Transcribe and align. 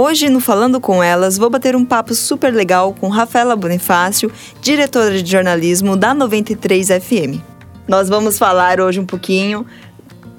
Hoje, 0.00 0.28
no 0.28 0.38
Falando 0.38 0.80
com 0.80 1.02
Elas, 1.02 1.36
vou 1.36 1.50
bater 1.50 1.74
um 1.74 1.84
papo 1.84 2.14
super 2.14 2.54
legal 2.54 2.94
com 2.94 3.08
Rafaela 3.08 3.56
Bonifácio, 3.56 4.30
diretora 4.62 5.20
de 5.20 5.28
jornalismo 5.28 5.96
da 5.96 6.14
93 6.14 6.86
FM. 6.86 7.42
Nós 7.88 8.08
vamos 8.08 8.38
falar 8.38 8.80
hoje 8.80 9.00
um 9.00 9.04
pouquinho 9.04 9.66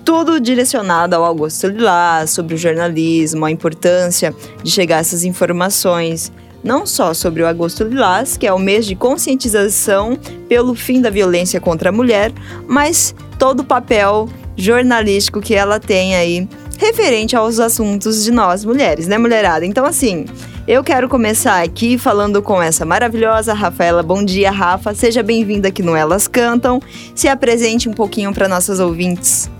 tudo 0.05 0.39
direcionado 0.39 1.13
ao 1.13 1.25
Augusto 1.25 1.67
Lilás, 1.67 2.29
sobre 2.29 2.55
o 2.55 2.57
jornalismo, 2.57 3.43
a 3.43 3.51
importância 3.51 4.33
de 4.63 4.71
chegar 4.71 4.95
a 4.95 4.99
essas 4.99 5.25
informações, 5.25 6.31
não 6.63 6.85
só 6.85 7.13
sobre 7.13 7.43
o 7.43 7.45
Agosto 7.45 7.83
Lilás, 7.83 8.37
que 8.37 8.47
é 8.47 8.53
o 8.53 8.57
mês 8.57 8.85
de 8.85 8.95
conscientização 8.95 10.17
pelo 10.47 10.73
fim 10.73 11.01
da 11.01 11.09
violência 11.09 11.59
contra 11.59 11.89
a 11.89 11.91
mulher, 11.91 12.31
mas 12.65 13.13
todo 13.37 13.59
o 13.59 13.65
papel 13.65 14.29
jornalístico 14.55 15.41
que 15.41 15.53
ela 15.53 15.81
tem 15.81 16.15
aí 16.15 16.47
referente 16.79 17.35
aos 17.35 17.59
assuntos 17.59 18.23
de 18.23 18.31
nós 18.31 18.63
mulheres, 18.63 19.05
né, 19.05 19.17
mulherada? 19.17 19.65
Então, 19.65 19.85
assim, 19.85 20.25
eu 20.65 20.81
quero 20.81 21.09
começar 21.09 21.61
aqui 21.61 21.97
falando 21.97 22.41
com 22.41 22.61
essa 22.61 22.85
maravilhosa 22.85 23.53
Rafaela. 23.53 24.01
Bom 24.01 24.23
dia, 24.23 24.49
Rafa. 24.49 24.95
Seja 24.95 25.21
bem-vinda 25.21 25.67
aqui 25.67 25.83
no 25.83 25.93
Elas 25.93 26.25
Cantam. 26.25 26.81
Se 27.13 27.27
apresente 27.27 27.89
um 27.89 27.93
pouquinho 27.93 28.33
para 28.33 28.47
nossas 28.47 28.79
ouvintes. 28.79 29.51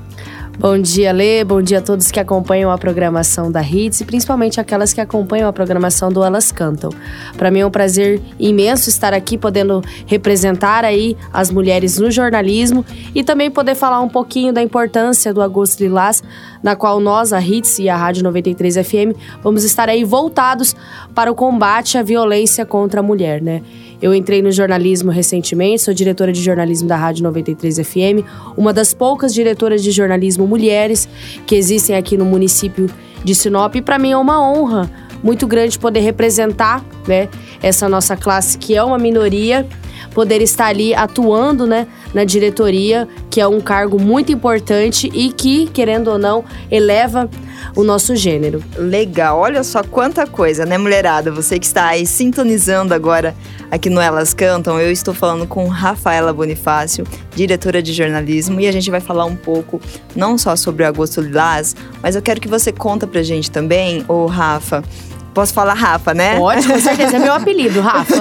Bom 0.59 0.77
dia, 0.77 1.13
Lê. 1.13 1.41
Bom 1.45 1.61
dia 1.61 1.77
a 1.77 1.81
todos 1.81 2.11
que 2.11 2.19
acompanham 2.19 2.69
a 2.69 2.77
programação 2.77 3.49
da 3.49 3.61
Hits 3.61 4.01
e 4.01 4.03
principalmente 4.03 4.59
aquelas 4.59 4.91
que 4.91 4.99
acompanham 4.99 5.47
a 5.47 5.53
programação 5.53 6.11
do 6.11 6.21
Elas 6.21 6.51
Cantam. 6.51 6.89
Para 7.37 7.49
mim 7.49 7.61
é 7.61 7.65
um 7.65 7.71
prazer 7.71 8.21
imenso 8.37 8.89
estar 8.89 9.13
aqui 9.13 9.37
podendo 9.37 9.81
representar 10.05 10.83
aí 10.83 11.15
as 11.31 11.49
mulheres 11.49 11.97
no 11.97 12.11
jornalismo 12.11 12.85
e 13.15 13.23
também 13.23 13.49
poder 13.49 13.73
falar 13.73 14.01
um 14.01 14.09
pouquinho 14.09 14.51
da 14.51 14.61
importância 14.61 15.33
do 15.33 15.41
Agosto 15.41 15.79
Lilás, 15.79 16.21
na 16.61 16.75
qual 16.75 16.99
nós, 16.99 17.33
a 17.33 17.41
Hits 17.41 17.79
e 17.79 17.89
a 17.89 17.95
Rádio 17.95 18.23
93 18.23 18.75
FM, 18.75 19.17
vamos 19.41 19.63
estar 19.63 19.89
aí 19.89 20.03
voltados 20.03 20.75
para 21.15 21.31
o 21.31 21.35
combate 21.35 21.97
à 21.97 22.03
violência 22.03 22.65
contra 22.65 22.99
a 22.99 23.03
mulher, 23.03 23.41
né? 23.41 23.61
Eu 24.01 24.13
entrei 24.13 24.41
no 24.41 24.51
jornalismo 24.51 25.11
recentemente, 25.11 25.81
sou 25.81 25.93
diretora 25.93 26.31
de 26.31 26.41
jornalismo 26.41 26.87
da 26.87 26.95
Rádio 26.95 27.23
93 27.23 27.79
FM, 27.79 28.25
uma 28.55 28.71
das 28.71 28.93
poucas 28.93 29.33
diretoras 29.33 29.83
de 29.83 29.91
jornalismo 29.91 30.47
mulheres 30.47 31.07
que 31.45 31.55
existem 31.55 31.95
aqui 31.95 32.15
no 32.15 32.23
município 32.23 32.89
de 33.23 33.35
Sinop. 33.35 33.75
E 33.75 33.81
para 33.81 33.99
mim 33.99 34.11
é 34.11 34.17
uma 34.17 34.41
honra 34.41 34.89
muito 35.21 35.45
grande 35.45 35.77
poder 35.77 35.99
representar 35.99 36.83
né, 37.05 37.27
essa 37.61 37.89
nossa 37.89 38.15
classe, 38.15 38.57
que 38.57 38.73
é 38.73 38.83
uma 38.83 38.97
minoria, 38.97 39.67
poder 40.13 40.41
estar 40.41 40.67
ali 40.67 40.93
atuando 40.93 41.65
né, 41.65 41.87
na 42.13 42.23
diretoria, 42.23 43.07
que 43.29 43.39
é 43.39 43.47
um 43.47 43.61
cargo 43.61 43.99
muito 43.99 44.31
importante 44.31 45.09
e 45.13 45.31
que, 45.31 45.67
querendo 45.67 46.09
ou 46.09 46.17
não, 46.17 46.43
eleva 46.69 47.29
o 47.75 47.83
nosso 47.83 48.15
gênero. 48.15 48.63
Legal, 48.77 49.39
olha 49.39 49.63
só 49.63 49.83
quanta 49.83 50.25
coisa, 50.25 50.65
né, 50.65 50.77
mulherada? 50.77 51.31
Você 51.31 51.59
que 51.59 51.65
está 51.65 51.87
aí 51.87 52.05
sintonizando 52.05 52.93
agora 52.93 53.35
aqui 53.69 53.89
no 53.89 54.01
Elas 54.01 54.33
Cantam, 54.33 54.79
eu 54.79 54.91
estou 54.91 55.13
falando 55.13 55.45
com 55.45 55.67
Rafaela 55.67 56.33
Bonifácio, 56.33 57.05
diretora 57.35 57.81
de 57.81 57.93
jornalismo, 57.93 58.59
e 58.59 58.67
a 58.67 58.71
gente 58.71 58.89
vai 58.89 58.99
falar 58.99 59.25
um 59.25 59.35
pouco 59.35 59.81
não 60.15 60.37
só 60.37 60.55
sobre 60.55 60.83
o 60.83 60.87
Agosto 60.87 61.21
Lilás, 61.21 61.75
mas 62.01 62.15
eu 62.15 62.21
quero 62.21 62.41
que 62.41 62.47
você 62.47 62.71
conta 62.71 63.05
pra 63.05 63.21
gente 63.21 63.51
também, 63.51 64.03
ô 64.07 64.25
Rafa, 64.25 64.83
Posso 65.33 65.53
falar 65.53 65.73
Rafa, 65.73 66.13
né? 66.13 66.37
Pode, 66.37 66.67
com 66.67 66.79
certeza. 66.79 67.17
É 67.17 67.19
meu 67.19 67.33
apelido, 67.33 67.81
Rafa. 67.81 68.15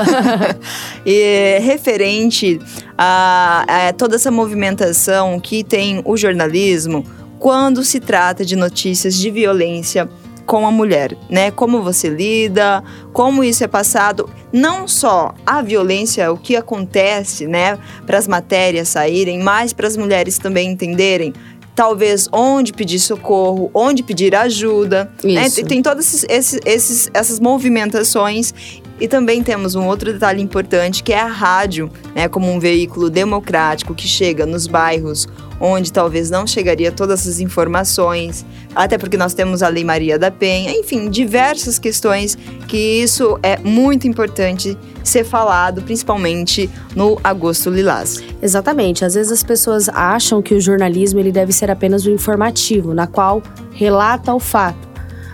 e 1.05 1.59
referente 1.61 2.61
a, 2.97 3.64
a, 3.89 3.92
toda 3.92 4.17
essa 4.17 4.31
movimentação 4.31 5.41
que 5.41 5.64
tem 5.64 6.03
o 6.05 6.17
jornalismo 6.17 7.05
quando 7.39 7.84
se 7.84 8.01
trata 8.01 8.45
de 8.45 8.56
notícias 8.56 9.14
de 9.14 9.31
violência 9.31 10.09
com 10.48 10.67
a 10.67 10.70
mulher, 10.70 11.14
né? 11.29 11.51
Como 11.51 11.83
você 11.83 12.09
lida, 12.09 12.83
como 13.12 13.45
isso 13.45 13.62
é 13.62 13.69
passado, 13.69 14.31
não 14.51 14.89
só 14.89 15.34
a 15.45 15.61
violência, 15.61 16.33
o 16.33 16.39
que 16.39 16.56
acontece, 16.56 17.47
né, 17.47 17.79
para 18.06 18.17
as 18.17 18.27
matérias 18.27 18.89
saírem, 18.89 19.41
mas 19.42 19.75
para 19.75 19.86
as 19.86 19.95
mulheres 19.95 20.39
também 20.39 20.70
entenderem 20.70 21.35
talvez 21.78 22.28
onde 22.33 22.72
pedir 22.72 22.98
socorro, 22.98 23.70
onde 23.72 24.02
pedir 24.02 24.34
ajuda. 24.34 25.08
Né? 25.22 25.48
Tem 25.48 25.80
todas 25.80 26.24
esses, 26.24 26.58
esses, 26.66 27.11
essas 27.14 27.39
movimentações. 27.39 28.52
E 29.01 29.07
também 29.07 29.42
temos 29.42 29.75
um 29.75 29.86
outro 29.86 30.13
detalhe 30.13 30.42
importante 30.42 31.03
que 31.03 31.13
é 31.13 31.20
a 31.20 31.27
rádio, 31.27 31.91
né, 32.14 32.29
como 32.29 32.51
um 32.51 32.59
veículo 32.59 33.09
democrático 33.09 33.95
que 33.95 34.07
chega 34.07 34.45
nos 34.45 34.67
bairros 34.67 35.29
onde 35.61 35.92
talvez 35.92 36.31
não 36.31 36.47
chegaria 36.47 36.92
todas 36.92 37.20
essas 37.20 37.41
informações, 37.41 38.45
até 38.75 38.97
porque 38.97 39.17
nós 39.17 39.35
temos 39.35 39.63
a 39.63 39.69
Lei 39.69 39.85
Maria 39.85 40.19
da 40.19 40.31
Penha, 40.31 40.70
enfim, 40.70 41.11
diversas 41.11 41.79
questões 41.79 42.37
que 42.67 42.77
isso 42.77 43.39
é 43.42 43.58
muito 43.58 44.07
importante 44.07 44.79
ser 45.03 45.25
falado, 45.25 45.83
principalmente 45.83 46.70
no 46.95 47.19
Agosto 47.25 47.70
Lilás. 47.70 48.23
Exatamente. 48.42 49.05
Às 49.05 49.14
vezes 49.14 49.33
as 49.33 49.42
pessoas 49.42 49.89
acham 49.89 50.42
que 50.42 50.55
o 50.55 50.61
jornalismo 50.61 51.19
ele 51.19 51.33
deve 51.33 51.53
ser 51.53 51.70
apenas 51.70 52.05
o 52.05 52.11
informativo, 52.11 52.95
na 52.95 53.07
qual 53.07 53.42
relata 53.73 54.35
o 54.35 54.41
fato. 54.41 54.89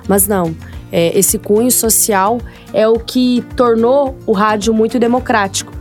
Mas 0.09 0.27
não. 0.27 0.55
É, 0.97 1.19
esse 1.19 1.41
cunho 1.41 1.73
social 1.73 2.39
é 2.73 2.87
o 2.87 3.01
que 3.01 3.45
tornou 3.57 4.17
o 4.25 4.33
rádio 4.33 4.73
muito 4.73 4.97
democrático. 4.97 5.73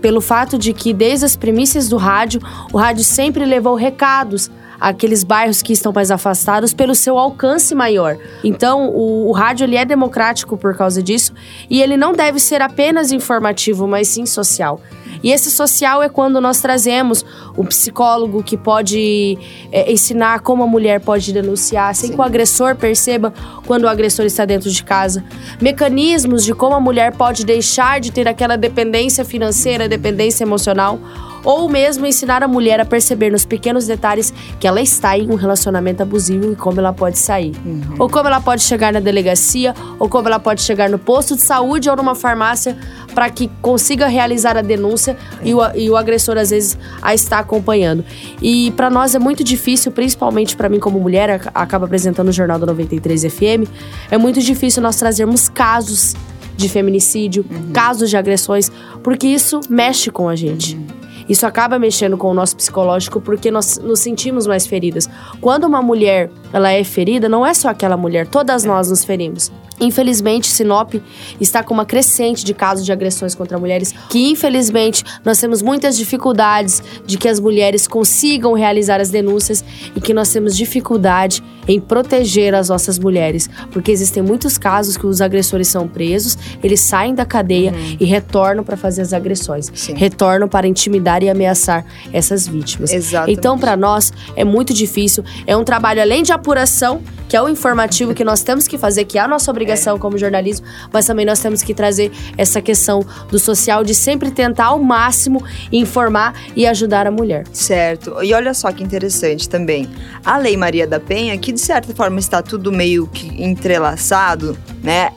Pelo 0.00 0.20
fato 0.20 0.56
de 0.56 0.72
que, 0.72 0.92
desde 0.92 1.24
as 1.24 1.34
premissas 1.34 1.88
do 1.88 1.96
rádio, 1.96 2.40
o 2.72 2.78
rádio 2.78 3.02
sempre 3.02 3.44
levou 3.44 3.74
recados 3.74 4.48
àqueles 4.80 5.22
bairros 5.22 5.60
que 5.60 5.72
estão 5.72 5.92
mais 5.92 6.10
afastados 6.10 6.72
pelo 6.72 6.94
seu 6.94 7.18
alcance 7.18 7.74
maior. 7.74 8.16
Então, 8.42 8.88
o, 8.88 9.28
o, 9.28 9.32
rádio 9.32 9.64
ele 9.64 9.76
é 9.76 9.84
democrático 9.84 10.56
por 10.56 10.76
causa 10.76 11.02
disso 11.02 11.32
e 11.68 11.82
ele 11.82 11.96
não 11.96 12.12
deve 12.12 12.40
ser 12.40 12.62
apenas 12.62 13.12
informativo, 13.12 13.86
mas 13.86 14.08
sim 14.08 14.24
social. 14.24 14.80
E 15.22 15.30
esse 15.30 15.50
social 15.50 16.02
é 16.02 16.08
quando 16.08 16.40
nós 16.40 16.60
trazemos 16.60 17.24
um 17.56 17.64
psicólogo 17.64 18.42
que 18.42 18.56
pode 18.56 19.36
é, 19.70 19.92
ensinar 19.92 20.40
como 20.40 20.62
a 20.62 20.66
mulher 20.66 21.00
pode 21.00 21.32
denunciar, 21.32 21.94
sem 21.94 22.08
Sim. 22.08 22.14
que 22.14 22.20
o 22.20 22.24
agressor 22.24 22.74
perceba 22.76 23.32
quando 23.66 23.84
o 23.84 23.88
agressor 23.88 24.24
está 24.24 24.44
dentro 24.44 24.70
de 24.70 24.82
casa. 24.82 25.22
Mecanismos 25.60 26.44
de 26.44 26.54
como 26.54 26.74
a 26.74 26.80
mulher 26.80 27.12
pode 27.12 27.44
deixar 27.44 28.00
de 28.00 28.10
ter 28.10 28.26
aquela 28.26 28.56
dependência 28.56 29.24
financeira, 29.24 29.88
dependência 29.88 30.44
emocional 30.44 30.98
ou 31.44 31.68
mesmo 31.68 32.06
ensinar 32.06 32.42
a 32.42 32.48
mulher 32.48 32.80
a 32.80 32.84
perceber 32.84 33.30
nos 33.30 33.44
pequenos 33.44 33.86
detalhes 33.86 34.32
que 34.58 34.66
ela 34.66 34.80
está 34.80 35.16
em 35.16 35.30
um 35.30 35.34
relacionamento 35.34 36.02
abusivo 36.02 36.52
e 36.52 36.56
como 36.56 36.80
ela 36.80 36.92
pode 36.92 37.18
sair. 37.18 37.54
Uhum. 37.64 37.96
Ou 37.98 38.08
como 38.08 38.28
ela 38.28 38.40
pode 38.40 38.62
chegar 38.62 38.92
na 38.92 39.00
delegacia, 39.00 39.74
ou 39.98 40.08
como 40.08 40.28
ela 40.28 40.38
pode 40.38 40.62
chegar 40.62 40.88
no 40.88 40.98
posto 40.98 41.36
de 41.36 41.44
saúde 41.44 41.88
ou 41.88 41.96
numa 41.96 42.14
farmácia 42.14 42.76
para 43.14 43.28
que 43.28 43.50
consiga 43.60 44.06
realizar 44.06 44.56
a 44.56 44.62
denúncia 44.62 45.16
e 45.42 45.54
o, 45.54 45.60
e 45.74 45.90
o 45.90 45.96
agressor 45.96 46.36
às 46.38 46.50
vezes 46.50 46.78
a 47.02 47.14
está 47.14 47.38
acompanhando. 47.38 48.04
E 48.40 48.70
para 48.72 48.88
nós 48.90 49.14
é 49.14 49.18
muito 49.18 49.42
difícil, 49.42 49.92
principalmente 49.92 50.56
para 50.56 50.68
mim 50.68 50.78
como 50.78 51.00
mulher, 51.00 51.40
acaba 51.54 51.86
apresentando 51.86 52.28
o 52.28 52.32
Jornal 52.32 52.58
da 52.58 52.66
93 52.66 53.24
FM, 53.24 53.68
é 54.10 54.18
muito 54.18 54.40
difícil 54.40 54.82
nós 54.82 54.96
trazermos 54.96 55.48
casos 55.48 56.14
de 56.56 56.68
feminicídio, 56.68 57.44
uhum. 57.50 57.72
casos 57.72 58.10
de 58.10 58.16
agressões, 58.16 58.70
porque 59.02 59.26
isso 59.26 59.60
mexe 59.68 60.10
com 60.10 60.28
a 60.28 60.36
gente. 60.36 60.76
Uhum. 60.76 61.00
Isso 61.30 61.46
acaba 61.46 61.78
mexendo 61.78 62.16
com 62.16 62.28
o 62.28 62.34
nosso 62.34 62.56
psicológico 62.56 63.20
porque 63.20 63.52
nós 63.52 63.78
nos 63.78 64.00
sentimos 64.00 64.48
mais 64.48 64.66
feridas. 64.66 65.08
Quando 65.40 65.62
uma 65.62 65.80
mulher 65.80 66.28
ela 66.52 66.72
é 66.72 66.82
ferida, 66.82 67.28
não 67.28 67.46
é 67.46 67.54
só 67.54 67.68
aquela 67.68 67.96
mulher, 67.96 68.26
todas 68.26 68.64
nós 68.64 68.90
nos 68.90 69.04
ferimos. 69.04 69.52
Infelizmente, 69.80 70.48
Sinop 70.48 70.94
está 71.40 71.62
com 71.62 71.72
uma 71.74 71.86
crescente 71.86 72.44
de 72.44 72.52
casos 72.52 72.84
de 72.84 72.92
agressões 72.92 73.34
contra 73.34 73.58
mulheres, 73.58 73.94
que 74.08 74.30
infelizmente 74.30 75.02
nós 75.24 75.38
temos 75.40 75.62
muitas 75.62 75.96
dificuldades 75.96 76.82
de 77.06 77.16
que 77.16 77.28
as 77.28 77.40
mulheres 77.40 77.88
consigam 77.88 78.52
realizar 78.52 79.00
as 79.00 79.10
denúncias 79.10 79.64
e 79.94 80.00
que 80.00 80.12
nós 80.12 80.30
temos 80.30 80.56
dificuldade 80.56 81.42
em 81.66 81.80
proteger 81.80 82.54
as 82.54 82.68
nossas 82.68 82.98
mulheres, 82.98 83.48
porque 83.70 83.92
existem 83.92 84.22
muitos 84.22 84.58
casos 84.58 84.96
que 84.96 85.06
os 85.06 85.20
agressores 85.20 85.68
são 85.68 85.86
presos, 85.86 86.36
eles 86.62 86.80
saem 86.80 87.14
da 87.14 87.24
cadeia 87.24 87.72
uhum. 87.72 87.96
e 88.00 88.04
retornam 88.04 88.64
para 88.64 88.76
fazer 88.76 89.02
as 89.02 89.12
agressões, 89.12 89.70
Sim. 89.74 89.94
retornam 89.94 90.48
para 90.48 90.66
intimidar 90.66 91.22
e 91.22 91.30
ameaçar 91.30 91.84
essas 92.12 92.46
vítimas. 92.46 92.92
Exatamente. 92.92 93.38
Então, 93.38 93.58
para 93.58 93.76
nós 93.76 94.12
é 94.34 94.44
muito 94.44 94.74
difícil, 94.74 95.24
é 95.46 95.56
um 95.56 95.62
trabalho 95.62 96.02
além 96.02 96.22
de 96.22 96.32
apuração, 96.32 97.02
que 97.30 97.36
é 97.36 97.40
o 97.40 97.48
informativo 97.48 98.12
que 98.12 98.24
nós 98.24 98.42
temos 98.42 98.66
que 98.66 98.76
fazer, 98.76 99.04
que 99.04 99.16
é 99.16 99.20
a 99.20 99.28
nossa 99.28 99.48
obrigação 99.52 99.94
é. 99.94 99.98
como 100.00 100.18
jornalismo, 100.18 100.66
mas 100.92 101.06
também 101.06 101.24
nós 101.24 101.38
temos 101.38 101.62
que 101.62 101.72
trazer 101.72 102.10
essa 102.36 102.60
questão 102.60 103.06
do 103.30 103.38
social 103.38 103.84
de 103.84 103.94
sempre 103.94 104.32
tentar 104.32 104.66
ao 104.66 104.80
máximo 104.80 105.40
informar 105.70 106.34
e 106.56 106.66
ajudar 106.66 107.06
a 107.06 107.10
mulher. 107.10 107.44
Certo. 107.52 108.20
E 108.20 108.34
olha 108.34 108.52
só 108.52 108.72
que 108.72 108.82
interessante 108.82 109.48
também. 109.48 109.88
A 110.26 110.38
Lei 110.38 110.56
Maria 110.56 110.88
da 110.88 110.98
Penha, 110.98 111.38
que 111.38 111.52
de 111.52 111.60
certa 111.60 111.94
forma 111.94 112.18
está 112.18 112.42
tudo 112.42 112.72
meio 112.72 113.06
que 113.06 113.40
entrelaçado, 113.40 114.58
né? 114.82 115.12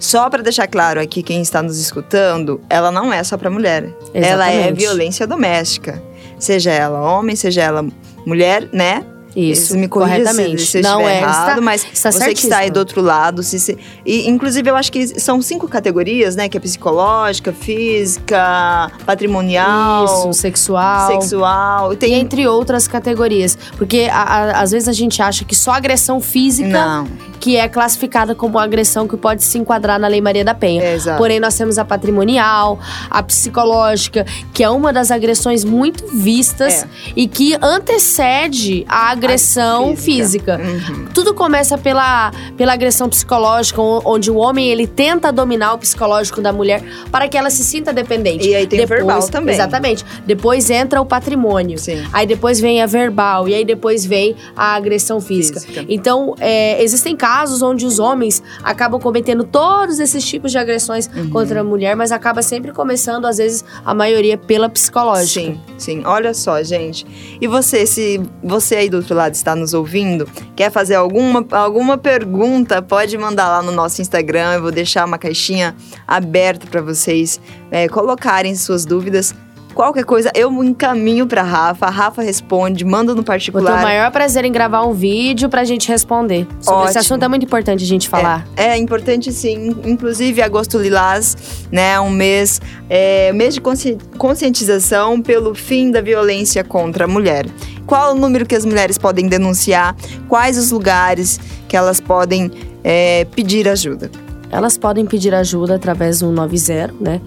Só 0.00 0.28
para 0.28 0.42
deixar 0.42 0.66
claro 0.66 1.00
aqui 1.00 1.22
quem 1.22 1.40
está 1.42 1.62
nos 1.62 1.78
escutando, 1.78 2.60
ela 2.68 2.90
não 2.90 3.12
é 3.12 3.22
só 3.22 3.38
para 3.38 3.48
mulher. 3.48 3.84
Exatamente. 4.12 4.26
Ela 4.26 4.50
é 4.50 4.72
violência 4.72 5.28
doméstica. 5.28 6.02
Seja 6.40 6.72
ela 6.72 7.00
homem, 7.00 7.36
seja 7.36 7.62
ela 7.62 7.86
mulher, 8.26 8.68
né? 8.72 9.06
Isso, 9.34 9.76
me 9.78 9.88
corrija 9.88 10.18
corretamente. 10.24 10.66
se, 10.66 10.82
Não 10.82 11.00
é, 11.08 11.18
errado, 11.18 11.48
está- 11.50 11.60
mas 11.62 11.86
está 11.90 12.12
você 12.12 12.34
que 12.34 12.40
está 12.40 12.58
aí 12.58 12.70
do 12.70 12.78
outro 12.78 13.00
lado, 13.00 13.42
se, 13.42 13.58
se- 13.58 13.78
e 14.04 14.28
inclusive 14.28 14.68
eu 14.70 14.76
acho 14.76 14.92
que 14.92 15.18
são 15.18 15.40
cinco 15.40 15.66
categorias, 15.66 16.36
né? 16.36 16.48
Que 16.50 16.58
é 16.58 16.60
psicológica, 16.60 17.50
física, 17.52 18.90
patrimonial, 19.06 20.04
Isso, 20.04 20.32
sexual. 20.34 21.20
sexual. 21.20 21.92
E 21.92 21.96
Tem 21.96 22.14
entre 22.14 22.46
outras 22.46 22.86
categorias. 22.86 23.56
Porque 23.76 24.08
a- 24.10 24.22
a- 24.22 24.60
às 24.60 24.70
vezes 24.72 24.88
a 24.88 24.92
gente 24.92 25.22
acha 25.22 25.44
que 25.44 25.54
só 25.54 25.70
agressão 25.72 26.20
física 26.20 26.68
não, 26.68 27.08
que 27.42 27.56
é 27.56 27.68
classificada 27.68 28.36
como 28.36 28.56
agressão 28.56 29.08
que 29.08 29.16
pode 29.16 29.42
se 29.42 29.58
enquadrar 29.58 29.98
na 29.98 30.06
Lei 30.06 30.20
Maria 30.20 30.44
da 30.44 30.54
Penha. 30.54 30.80
é, 30.80 30.94
exato. 30.94 31.18
Porém, 31.18 31.40
nós 31.40 31.56
temos 31.58 31.76
a 31.76 31.84
patrimonial, 31.84 32.78
a 33.10 33.20
psicológica, 33.20 34.24
que 34.54 34.62
é 34.62 34.70
uma 34.70 34.92
das 34.92 35.10
agressões 35.10 35.64
muito 35.64 36.06
vistas 36.16 36.84
É. 36.84 36.88
e 37.16 37.26
que 37.26 37.56
antecede 37.60 38.84
a 38.88 39.10
agressão 39.10 39.96
física. 39.96 40.60
Uhum. 40.62 41.06
Tudo 41.12 41.34
começa 41.34 41.76
pela, 41.76 42.30
pela 42.56 42.74
agressão 42.74 43.08
psicológica, 43.08 43.82
onde 43.82 44.30
o 44.30 44.36
homem 44.36 44.68
ele 44.68 44.86
tenta 44.86 45.32
dominar 45.32 45.72
o 45.74 45.78
psicológico 45.78 46.40
da 46.40 46.52
mulher 46.52 46.80
para 47.10 47.26
que 47.26 47.36
ela 47.36 47.50
se 47.50 47.64
sinta 47.64 47.92
dependente. 47.92 48.48
E 48.48 48.54
aí 48.54 48.68
tem 48.68 48.84
o 48.84 48.86
verbal 48.86 49.20
também. 49.28 49.52
Exatamente. 49.52 50.04
Depois 50.24 50.70
entra 50.70 51.00
o 51.00 51.04
patrimônio. 51.04 51.76
Sim. 51.76 52.04
Aí 52.12 52.24
depois 52.24 52.60
vem 52.60 52.80
a 52.80 52.86
verbal. 52.86 53.48
E 53.48 53.54
aí 53.54 53.64
depois 53.64 54.06
vem 54.06 54.36
a 54.56 54.76
agressão 54.76 55.20
física. 55.20 55.58
Física. 55.58 55.84
Então, 55.88 56.36
é, 56.38 56.80
existem 56.80 57.16
casos 57.16 57.31
onde 57.62 57.86
os 57.86 57.98
homens 57.98 58.42
acabam 58.62 59.00
cometendo 59.00 59.44
todos 59.44 59.98
esses 59.98 60.24
tipos 60.24 60.50
de 60.50 60.58
agressões 60.58 61.08
Uhum. 61.14 61.30
contra 61.30 61.60
a 61.60 61.64
mulher, 61.64 61.94
mas 61.96 62.12
acaba 62.12 62.42
sempre 62.42 62.72
começando, 62.72 63.26
às 63.26 63.38
vezes, 63.38 63.64
a 63.84 63.94
maioria 63.94 64.36
pela 64.38 64.68
psicológica. 64.68 65.40
Sim, 65.46 65.60
sim. 65.78 66.02
Olha 66.04 66.32
só, 66.34 66.62
gente. 66.62 67.06
E 67.40 67.46
você, 67.46 67.86
se 67.86 68.20
você 68.42 68.76
aí 68.76 68.88
do 68.88 68.98
outro 68.98 69.14
lado 69.14 69.34
está 69.34 69.54
nos 69.54 69.74
ouvindo, 69.74 70.28
quer 70.56 70.70
fazer 70.70 70.94
alguma, 70.94 71.44
alguma 71.50 71.98
pergunta, 71.98 72.80
pode 72.82 73.16
mandar 73.18 73.48
lá 73.48 73.62
no 73.62 73.72
nosso 73.72 74.00
Instagram. 74.00 74.54
Eu 74.54 74.62
vou 74.62 74.72
deixar 74.72 75.04
uma 75.06 75.18
caixinha 75.18 75.74
aberta 76.06 76.66
para 76.66 76.80
vocês 76.80 77.40
é, 77.70 77.88
colocarem 77.88 78.54
suas 78.54 78.84
dúvidas. 78.84 79.34
Qualquer 79.74 80.04
coisa, 80.04 80.30
eu 80.34 80.50
encaminho 80.62 81.26
para 81.26 81.42
Rafa. 81.42 81.86
A 81.86 81.90
Rafa 81.90 82.22
responde, 82.22 82.84
manda 82.84 83.12
no 83.14 83.16
ter 83.16 83.22
o 83.22 83.24
particular. 83.24 83.82
maior 83.82 84.10
prazer 84.10 84.44
em 84.44 84.52
gravar 84.52 84.82
um 84.84 84.92
vídeo 84.92 85.48
pra 85.48 85.64
gente 85.64 85.88
responder. 85.88 86.46
Sobre 86.60 86.80
esse 86.84 86.90
Ótimo. 86.90 87.00
assunto 87.00 87.22
é 87.24 87.28
muito 87.28 87.44
importante 87.44 87.82
a 87.82 87.86
gente 87.86 88.08
falar. 88.08 88.46
É 88.56 88.76
importante 88.76 89.32
sim, 89.32 89.74
inclusive 89.84 90.42
agosto 90.42 90.78
lilás, 90.78 91.36
né, 91.70 91.98
um 92.00 92.10
mês, 92.10 92.60
é, 92.88 93.32
mês 93.32 93.54
de 93.54 93.60
consci- 93.60 93.98
conscientização 94.18 95.20
pelo 95.22 95.54
fim 95.54 95.90
da 95.90 96.00
violência 96.00 96.62
contra 96.62 97.04
a 97.04 97.08
mulher. 97.08 97.46
Qual 97.86 98.12
o 98.12 98.18
número 98.18 98.46
que 98.46 98.54
as 98.54 98.64
mulheres 98.64 98.98
podem 98.98 99.26
denunciar? 99.28 99.96
Quais 100.28 100.56
os 100.58 100.70
lugares 100.70 101.40
que 101.68 101.76
elas 101.76 102.00
podem 102.00 102.50
é, 102.84 103.24
pedir 103.34 103.68
ajuda? 103.68 104.10
Elas 104.52 104.76
podem 104.76 105.06
pedir 105.06 105.34
ajuda 105.34 105.74
através 105.76 106.20
do 106.20 106.30
90, 106.30 106.92
né? 107.00 107.20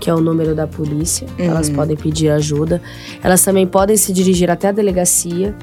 Que 0.00 0.08
é 0.08 0.14
o 0.14 0.20
número 0.20 0.54
da 0.54 0.66
polícia. 0.66 1.26
Elas 1.38 1.68
Uhum. 1.68 1.74
podem 1.74 1.96
pedir 1.96 2.30
ajuda. 2.30 2.80
Elas 3.22 3.44
também 3.44 3.66
podem 3.66 3.96
se 3.98 4.12
dirigir 4.14 4.50
até 4.50 4.68
a 4.68 4.72
delegacia 4.72 5.54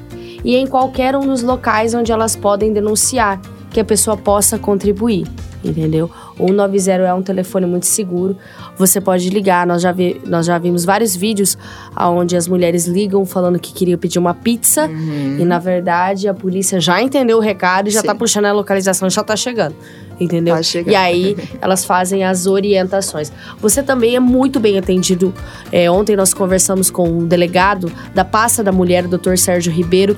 e 0.44 0.54
em 0.54 0.66
qualquer 0.66 1.16
um 1.16 1.26
dos 1.26 1.42
locais 1.42 1.92
onde 1.92 2.12
elas 2.12 2.36
podem 2.36 2.72
denunciar, 2.72 3.40
que 3.70 3.80
a 3.80 3.84
pessoa 3.84 4.16
possa 4.16 4.58
contribuir. 4.58 5.26
Entendeu? 5.64 6.08
O 6.38 6.46
190 6.46 6.88
é 7.02 7.12
um 7.12 7.20
telefone 7.20 7.66
muito 7.66 7.84
seguro. 7.84 8.36
Você 8.76 9.00
pode 9.00 9.28
ligar. 9.28 9.66
Nós 9.66 9.82
já, 9.82 9.90
vi- 9.90 10.20
nós 10.24 10.46
já 10.46 10.56
vimos 10.56 10.84
vários 10.84 11.16
vídeos 11.16 11.58
onde 12.00 12.36
as 12.36 12.46
mulheres 12.46 12.86
ligam 12.86 13.26
falando 13.26 13.58
que 13.58 13.72
queriam 13.72 13.98
pedir 13.98 14.20
uma 14.20 14.32
pizza. 14.34 14.88
E 14.88 15.44
na 15.44 15.58
verdade 15.58 16.28
a 16.28 16.32
polícia 16.32 16.80
já 16.80 17.02
entendeu 17.02 17.38
o 17.38 17.40
recado 17.40 17.88
e 17.88 17.90
já 17.90 18.02
Sim. 18.02 18.06
tá 18.06 18.14
puxando 18.14 18.44
a 18.44 18.52
localização, 18.52 19.10
já 19.10 19.24
tá 19.24 19.34
chegando. 19.34 19.74
Entendeu? 20.20 20.54
E 20.86 20.94
aí 20.96 21.36
elas 21.60 21.84
fazem 21.84 22.24
as 22.24 22.46
orientações. 22.46 23.32
Você 23.60 23.82
também 23.82 24.16
é 24.16 24.20
muito 24.20 24.58
bem 24.58 24.78
atendido. 24.78 25.32
É, 25.70 25.90
ontem 25.90 26.16
nós 26.16 26.34
conversamos 26.34 26.90
com 26.90 27.18
o 27.18 27.26
delegado 27.26 27.90
da 28.14 28.24
pasta 28.24 28.62
da 28.62 28.72
mulher, 28.72 29.06
o 29.06 29.08
Dr. 29.08 29.36
Sérgio 29.36 29.72
Ribeiro, 29.72 30.16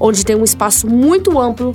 onde 0.00 0.24
tem 0.24 0.34
um 0.34 0.44
espaço 0.44 0.88
muito 0.88 1.38
amplo 1.38 1.74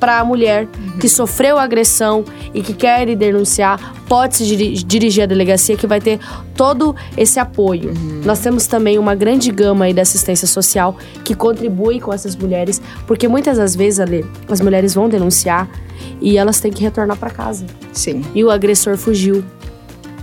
para 0.00 0.18
a 0.18 0.24
mulher 0.24 0.66
que 0.98 1.08
sofreu 1.08 1.58
agressão 1.58 2.24
e 2.54 2.62
que 2.62 2.72
quer 2.72 3.14
denunciar, 3.14 3.94
pode 4.08 4.36
se 4.36 4.46
diri- 4.46 4.82
dirigir 4.82 5.22
à 5.22 5.26
delegacia 5.26 5.76
que 5.76 5.86
vai 5.86 6.00
ter 6.00 6.18
todo 6.56 6.96
esse 7.16 7.38
apoio. 7.38 7.92
Nós 8.24 8.40
temos 8.40 8.66
também 8.66 8.98
uma 8.98 9.14
grande 9.14 9.50
gama 9.50 9.84
aí 9.84 9.94
da 9.94 10.02
assistência 10.02 10.48
social 10.48 10.96
que 11.24 11.34
contribui 11.34 12.00
com 12.00 12.12
essas 12.12 12.34
mulheres, 12.34 12.80
porque 13.06 13.28
muitas 13.28 13.58
das 13.58 13.76
vezes, 13.76 14.00
Ale, 14.00 14.24
as 14.48 14.60
mulheres 14.60 14.94
vão 14.94 15.08
denunciar 15.08 15.68
e 16.20 16.38
elas 16.38 16.58
têm 16.60 16.72
que 16.72 16.82
retornar 16.82 17.18
para 17.18 17.30
casa. 17.30 17.66
Sim. 17.92 18.24
E 18.34 18.42
o 18.42 18.50
agressor 18.50 18.96
fugiu. 18.96 19.44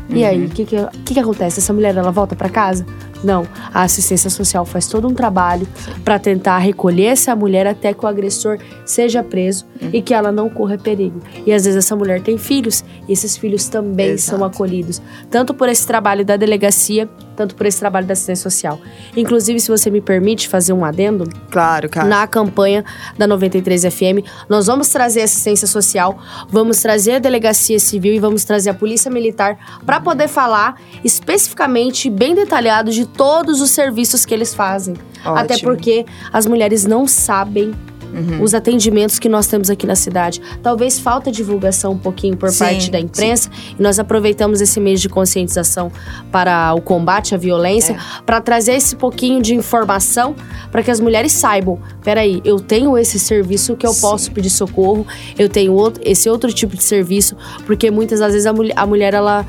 E 0.09 0.24
aí, 0.24 0.45
o 0.45 0.50
que, 0.50 0.63
que, 0.63 0.77
que, 1.03 1.13
que 1.15 1.19
acontece? 1.19 1.59
Essa 1.59 1.74
mulher 1.74 1.95
ela 1.97 2.12
volta 2.12 2.33
para 2.33 2.47
casa? 2.47 2.85
Não. 3.23 3.47
A 3.73 3.83
assistência 3.83 4.29
social 4.29 4.65
faz 4.65 4.87
todo 4.87 5.07
um 5.07 5.13
trabalho 5.13 5.67
para 6.03 6.19
tentar 6.19 6.57
recolher 6.59 7.05
essa 7.05 7.35
mulher 7.35 7.67
até 7.67 7.93
que 7.93 8.05
o 8.05 8.07
agressor 8.07 8.57
seja 8.85 9.23
preso 9.23 9.65
e 9.91 10.01
que 10.01 10.13
ela 10.13 10.31
não 10.31 10.49
corra 10.49 10.77
perigo. 10.77 11.21
E 11.45 11.51
às 11.51 11.65
vezes 11.65 11.85
essa 11.85 11.95
mulher 11.95 12.21
tem 12.21 12.37
filhos 12.37 12.83
e 13.07 13.13
esses 13.13 13.37
filhos 13.37 13.67
também 13.67 14.11
Exato. 14.11 14.37
são 14.37 14.45
acolhidos, 14.45 15.01
tanto 15.29 15.53
por 15.53 15.69
esse 15.69 15.85
trabalho 15.85 16.25
da 16.25 16.37
delegacia, 16.37 17.09
tanto 17.38 17.56
por 17.56 17.66
esse 17.68 17.80
trabalho 17.80 18.07
da 18.07 18.13
assistência 18.13 18.50
social. 18.50 18.80
Inclusive, 19.16 19.60
se 19.60 19.69
você 19.69 19.92
me 19.92 20.01
permite 20.01 20.50
fazer 20.50 20.74
um 20.74 20.84
adendo, 20.84 21.24
Claro, 21.51 21.88
cara. 21.88 22.07
na 22.07 22.25
campanha 22.28 22.84
da 23.18 23.28
93 23.28 23.84
FM. 23.86 24.25
Nós 24.50 24.66
vamos 24.66 24.89
trazer 24.89 25.22
assistência 25.22 25.68
social, 25.68 26.18
vamos 26.50 26.81
trazer 26.81 27.13
a 27.16 27.19
delegacia 27.19 27.80
civil 27.80 28.13
e 28.13 28.19
vamos 28.19 28.44
trazer 28.44 28.72
a 28.72 28.74
polícia 28.74 29.12
militar 29.12 29.80
para 29.86 30.01
poder 30.01 30.28
falar 30.28 30.81
especificamente, 31.04 32.10
bem 32.10 32.34
detalhado, 32.34 32.92
de 32.92 33.06
todos 33.06 33.62
os 33.62 33.69
serviços 33.69 34.25
que 34.25 34.34
eles 34.34 34.54
fazem. 34.56 34.95
Até 35.24 35.54
Ótimo. 35.56 35.72
porque 35.72 36.06
as 36.34 36.45
mulheres 36.48 36.86
não 36.86 37.06
sabem 37.06 37.74
Uhum. 38.13 38.42
os 38.42 38.54
atendimentos 38.54 39.19
que 39.19 39.30
nós 39.30 39.48
temos 39.48 39.69
aqui 39.69 39.86
na 39.86 39.95
cidade. 39.95 40.42
Talvez 40.63 40.98
falta 41.00 41.31
divulgação 41.31 41.92
um 41.94 41.98
pouquinho 41.98 42.36
por 42.38 42.50
Sim, 42.50 42.59
parte 42.59 42.89
da 42.92 43.00
imprensa 43.00 43.50
e 43.77 43.81
nós 43.81 44.00
aproveitamos 44.00 44.62
esse 44.62 44.80
mês 44.80 45.01
de 45.01 45.09
conscientização 45.09 45.92
para 46.31 46.74
o 46.74 46.81
combate 46.81 47.36
à 47.36 47.38
violência 47.38 47.94
É. 47.94 48.21
para 48.25 48.42
trazer 48.42 48.74
esse 48.74 48.95
pouquinho 48.95 49.42
de 49.42 49.54
informação 49.54 50.36
para 50.71 50.81
que 50.83 50.89
as 50.92 51.00
mulheres 51.00 51.31
saibam, 51.31 51.80
peraí, 52.04 52.42
eu 52.44 52.59
tenho 52.59 52.98
esse 52.98 53.19
serviço 53.19 53.75
que 53.75 53.86
eu 53.86 53.94
Sim. 53.94 54.01
posso 54.01 54.31
pedir 54.31 54.50
socorro, 54.50 55.06
eu 55.38 55.48
tenho 55.50 55.74
outro, 55.74 56.01
esse 56.06 56.30
outro 56.30 56.51
tipo 56.51 56.75
de 56.75 56.83
serviço, 56.83 57.36
porque 57.65 57.92
muitas 57.92 58.19
das 58.19 58.31
vezes 58.31 58.45
a, 58.48 58.53
mulher- 58.53 58.74
a 58.77 58.86
mulher 58.86 59.13
ela 59.13 59.45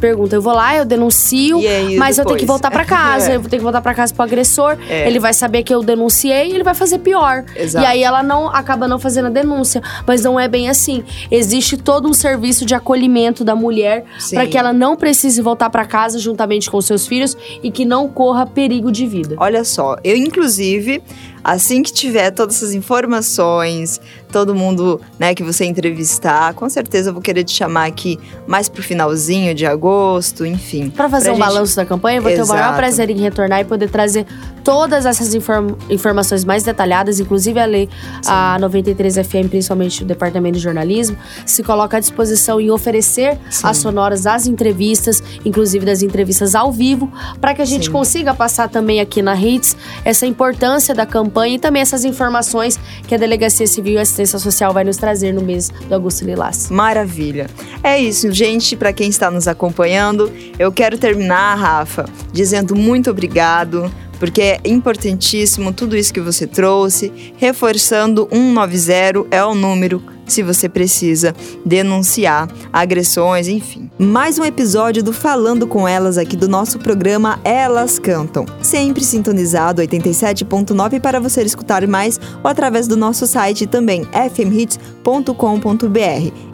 pergunta, 0.00 0.34
eu 0.34 0.42
vou 0.42 0.52
lá, 0.52 0.76
eu 0.76 0.84
denuncio, 0.84 1.58
aí, 1.58 1.96
mas 1.96 2.18
eu 2.18 2.24
tenho 2.24 2.36
que 2.36 2.42
depois? 2.42 2.58
voltar 2.60 2.70
para 2.70 2.84
casa, 2.86 3.32
É. 3.32 3.36
eu 3.36 3.40
vou 3.40 3.48
ter 3.50 3.58
que 3.58 3.62
voltar 3.62 3.80
para 3.80 3.94
casa 3.94 4.12
pro 4.14 4.22
agressor, 4.24 4.76
É. 4.88 5.06
ele 5.06 5.18
vai 5.18 5.32
saber 5.32 5.62
que 5.62 5.72
eu 5.74 5.82
denunciei 5.82 6.48
e 6.50 6.54
ele 6.54 6.64
vai 6.64 6.74
fazer 6.74 6.98
pior. 6.98 7.44
Exato. 7.54 7.84
E 7.84 7.88
aí 7.88 8.02
ela 8.02 8.22
não 8.22 8.48
acaba 8.48 8.88
não 8.88 8.98
fazendo 8.98 9.26
a 9.26 9.30
denúncia, 9.30 9.82
mas 10.06 10.22
não 10.24 10.38
é 10.40 10.48
bem 10.48 10.68
assim. 10.68 11.04
Existe 11.30 11.76
todo 11.76 12.08
um 12.08 12.12
serviço 12.14 12.64
de 12.64 12.74
acolhimento 12.74 13.44
da 13.44 13.54
mulher 13.54 14.04
para 14.32 14.46
que 14.46 14.56
ela 14.56 14.72
não 14.72 14.96
precise 14.96 15.40
voltar 15.42 15.68
para 15.70 15.84
casa 15.84 16.18
juntamente 16.18 16.70
com 16.70 16.80
seus 16.80 17.06
filhos 17.06 17.36
e 17.62 17.70
que 17.70 17.84
não 17.84 18.08
corra 18.08 18.46
perigo 18.46 18.90
de 18.90 19.06
vida. 19.06 19.34
Olha 19.38 19.64
só, 19.64 19.96
eu 20.02 20.16
inclusive, 20.16 21.02
assim 21.42 21.82
que 21.82 21.92
tiver 21.92 22.30
todas 22.30 22.56
essas 22.56 22.72
informações, 22.74 24.00
todo 24.30 24.54
mundo, 24.54 25.00
né, 25.18 25.34
que 25.34 25.42
você 25.42 25.64
entrevistar, 25.64 26.54
com 26.54 26.68
certeza 26.68 27.10
eu 27.10 27.14
vou 27.14 27.22
querer 27.22 27.44
te 27.44 27.52
chamar 27.52 27.86
aqui 27.86 28.18
mais 28.46 28.68
pro 28.68 28.82
finalzinho 28.82 29.54
de 29.54 29.66
agosto, 29.66 30.46
enfim. 30.46 30.90
Para 30.90 31.08
fazer 31.08 31.30
um 31.30 31.34
gente- 31.34 31.42
balanço 31.44 31.76
da 31.76 31.84
campanha, 31.84 32.18
eu 32.18 32.22
vou 32.22 32.30
ter 32.32 32.42
o 32.42 32.46
maior 32.46 32.62
Exato. 32.64 32.76
prazer 32.76 33.10
em 33.10 33.18
retornar 33.18 33.60
e 33.60 33.64
poder 33.64 33.90
trazer 33.90 34.26
todas 34.70 35.04
essas 35.04 35.34
inform- 35.34 35.74
informações 35.90 36.44
mais 36.44 36.62
detalhadas, 36.62 37.18
inclusive 37.18 37.58
a 37.58 37.64
lei, 37.64 37.88
a 38.24 38.56
93 38.60 39.16
FM, 39.16 39.48
principalmente 39.50 40.04
o 40.04 40.06
Departamento 40.06 40.58
de 40.58 40.62
Jornalismo, 40.62 41.16
se 41.44 41.64
coloca 41.64 41.96
à 41.96 42.00
disposição 42.00 42.60
em 42.60 42.70
oferecer 42.70 43.36
Sim. 43.50 43.66
as 43.66 43.78
sonoras 43.78 44.22
das 44.22 44.46
entrevistas, 44.46 45.20
inclusive 45.44 45.84
das 45.84 46.02
entrevistas 46.04 46.54
ao 46.54 46.70
vivo, 46.70 47.12
para 47.40 47.52
que 47.52 47.60
a 47.60 47.64
gente 47.64 47.86
Sim. 47.86 47.90
consiga 47.90 48.32
passar 48.32 48.68
também 48.68 49.00
aqui 49.00 49.22
na 49.22 49.34
Hits 49.34 49.76
essa 50.04 50.24
importância 50.24 50.94
da 50.94 51.04
campanha 51.04 51.56
e 51.56 51.58
também 51.58 51.82
essas 51.82 52.04
informações 52.04 52.78
que 53.08 53.12
a 53.12 53.18
Delegacia 53.18 53.66
Civil 53.66 53.94
e 53.94 53.98
Assistência 53.98 54.38
Social 54.38 54.72
vai 54.72 54.84
nos 54.84 54.98
trazer 54.98 55.32
no 55.32 55.42
mês 55.42 55.68
do 55.88 55.92
Augusto 55.92 56.24
Lilás. 56.24 56.70
Maravilha. 56.70 57.50
É 57.82 57.98
isso, 57.98 58.30
gente, 58.30 58.76
para 58.76 58.92
quem 58.92 59.08
está 59.08 59.32
nos 59.32 59.48
acompanhando, 59.48 60.30
eu 60.60 60.70
quero 60.70 60.96
terminar, 60.96 61.56
Rafa, 61.56 62.04
dizendo 62.32 62.76
muito 62.76 63.10
obrigado, 63.10 63.90
porque 64.20 64.42
é 64.42 64.60
importantíssimo 64.66 65.72
tudo 65.72 65.96
isso 65.96 66.12
que 66.12 66.20
você 66.20 66.46
trouxe, 66.46 67.10
reforçando 67.38 68.28
190 68.30 69.26
é 69.30 69.42
o 69.42 69.54
número 69.54 70.00
se 70.32 70.42
você 70.42 70.68
precisa 70.68 71.34
denunciar 71.64 72.48
agressões, 72.72 73.48
enfim. 73.48 73.90
Mais 73.98 74.38
um 74.38 74.44
episódio 74.44 75.02
do 75.02 75.12
Falando 75.12 75.66
com 75.66 75.86
Elas 75.86 76.16
aqui 76.16 76.36
do 76.36 76.48
nosso 76.48 76.78
programa 76.78 77.40
Elas 77.44 77.98
Cantam. 77.98 78.46
Sempre 78.62 79.04
sintonizado 79.04 79.82
87.9 79.82 81.00
para 81.00 81.20
você 81.20 81.42
escutar 81.42 81.86
mais 81.86 82.20
ou 82.42 82.50
através 82.50 82.86
do 82.86 82.96
nosso 82.96 83.26
site 83.26 83.66
também 83.66 84.06
fmhits.com.br. 84.34 85.30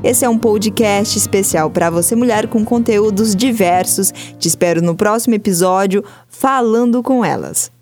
Esse 0.03 0.25
é 0.25 0.29
um 0.29 0.39
podcast 0.39 1.19
especial 1.19 1.71
para 1.71 1.91
você 1.91 2.17
mulher 2.17 2.47
com 2.49 2.65
conteúdos 2.65 3.37
diversos. 3.37 4.13
Te 4.39 4.49
espero 4.49 4.83
no 4.83 4.95
próximo 4.95 5.35
episódio 5.35 6.03
falando 6.29 7.03
com 7.03 7.25
elas. 7.25 7.76